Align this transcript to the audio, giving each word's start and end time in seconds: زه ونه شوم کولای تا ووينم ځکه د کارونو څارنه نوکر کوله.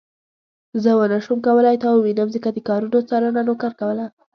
زه 0.83 0.91
ونه 0.97 1.17
شوم 1.25 1.39
کولای 1.47 1.77
تا 1.83 1.87
ووينم 1.91 2.27
ځکه 2.35 2.49
د 2.51 2.57
کارونو 2.67 2.97
څارنه 3.09 3.41
نوکر 3.47 3.71
کوله. 3.81 4.05